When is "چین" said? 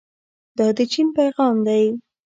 0.91-1.07